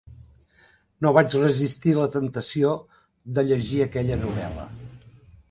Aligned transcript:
No 1.05 1.11
vaig 1.17 1.37
resistir 1.41 1.93
a 1.97 1.99
la 1.99 2.07
temptació 2.15 2.73
de 3.37 3.45
llegir 3.51 3.79
aquella 3.87 4.19
novel·la. 4.25 4.69